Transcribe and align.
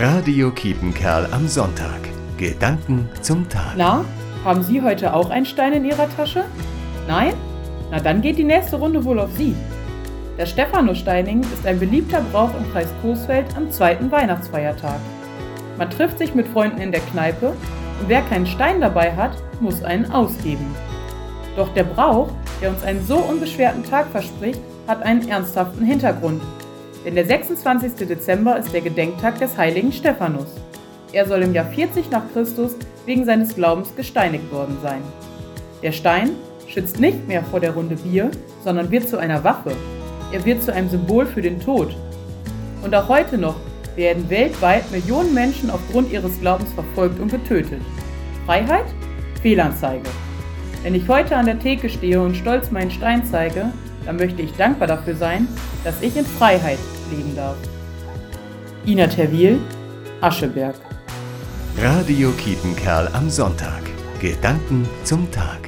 Radio 0.00 0.52
Kiepenkerl 0.52 1.26
am 1.32 1.48
Sonntag. 1.48 1.98
Gedanken 2.36 3.08
zum 3.20 3.48
Tag. 3.48 3.72
Na, 3.76 4.04
haben 4.44 4.62
Sie 4.62 4.80
heute 4.80 5.12
auch 5.12 5.28
einen 5.28 5.44
Stein 5.44 5.72
in 5.72 5.84
Ihrer 5.84 6.08
Tasche? 6.08 6.44
Nein? 7.08 7.34
Na 7.90 7.98
dann 7.98 8.22
geht 8.22 8.38
die 8.38 8.44
nächste 8.44 8.76
Runde 8.76 9.04
wohl 9.04 9.18
auf 9.18 9.30
Sie. 9.36 9.56
Der 10.38 10.46
Stephanussteining 10.46 11.40
ist 11.40 11.66
ein 11.66 11.80
beliebter 11.80 12.20
Brauch 12.30 12.50
im 12.56 12.70
Kreis 12.70 12.86
Coesfeld 13.02 13.46
am 13.56 13.72
zweiten 13.72 14.08
Weihnachtsfeiertag. 14.12 15.00
Man 15.78 15.90
trifft 15.90 16.18
sich 16.18 16.32
mit 16.32 16.46
Freunden 16.46 16.80
in 16.80 16.92
der 16.92 17.00
Kneipe 17.00 17.48
und 17.48 18.08
wer 18.08 18.22
keinen 18.22 18.46
Stein 18.46 18.80
dabei 18.80 19.16
hat, 19.16 19.32
muss 19.60 19.82
einen 19.82 20.08
ausgeben. 20.12 20.76
Doch 21.56 21.74
der 21.74 21.82
Brauch, 21.82 22.30
der 22.62 22.70
uns 22.70 22.84
einen 22.84 23.04
so 23.04 23.16
unbeschwerten 23.16 23.82
Tag 23.82 24.06
verspricht, 24.12 24.60
hat 24.86 25.02
einen 25.02 25.28
ernsthaften 25.28 25.84
Hintergrund. 25.84 26.40
Denn 27.04 27.14
der 27.14 27.26
26. 27.26 28.06
Dezember 28.06 28.58
ist 28.58 28.72
der 28.72 28.80
Gedenktag 28.80 29.38
des 29.38 29.56
heiligen 29.56 29.92
Stephanus. 29.92 30.48
Er 31.12 31.26
soll 31.26 31.42
im 31.42 31.54
Jahr 31.54 31.66
40 31.66 32.10
nach 32.10 32.22
Christus 32.32 32.76
wegen 33.06 33.24
seines 33.24 33.54
Glaubens 33.54 33.94
gesteinigt 33.96 34.52
worden 34.52 34.76
sein. 34.82 35.02
Der 35.82 35.92
Stein 35.92 36.30
schützt 36.66 37.00
nicht 37.00 37.26
mehr 37.26 37.42
vor 37.44 37.60
der 37.60 37.72
Runde 37.72 37.96
Bier, 37.96 38.30
sondern 38.62 38.90
wird 38.90 39.08
zu 39.08 39.16
einer 39.16 39.42
Waffe. 39.44 39.72
Er 40.32 40.44
wird 40.44 40.62
zu 40.62 40.72
einem 40.72 40.90
Symbol 40.90 41.24
für 41.24 41.40
den 41.40 41.60
Tod. 41.60 41.96
Und 42.82 42.94
auch 42.94 43.08
heute 43.08 43.38
noch 43.38 43.56
werden 43.96 44.28
weltweit 44.28 44.90
Millionen 44.90 45.32
Menschen 45.32 45.70
aufgrund 45.70 46.12
ihres 46.12 46.38
Glaubens 46.40 46.72
verfolgt 46.72 47.18
und 47.20 47.30
getötet. 47.30 47.80
Freiheit? 48.44 48.84
Fehlanzeige. 49.40 50.08
Wenn 50.82 50.94
ich 50.94 51.08
heute 51.08 51.36
an 51.36 51.46
der 51.46 51.58
Theke 51.58 51.88
stehe 51.88 52.20
und 52.20 52.36
stolz 52.36 52.70
meinen 52.70 52.90
Stein 52.90 53.24
zeige, 53.24 53.72
dann 54.04 54.16
möchte 54.16 54.42
ich 54.42 54.52
dankbar 54.52 54.88
dafür 54.88 55.14
sein, 55.14 55.48
dass 55.84 56.00
ich 56.02 56.16
in 56.16 56.26
Freiheit 56.26 56.78
leben 57.10 57.34
darf. 57.36 57.56
Ina 58.86 59.06
Terwil, 59.06 59.58
Ascheberg. 60.20 60.74
Radio 61.80 62.30
Kiepenkerl 62.32 63.08
am 63.12 63.30
Sonntag. 63.30 63.82
Gedanken 64.20 64.88
zum 65.04 65.30
Tag. 65.30 65.67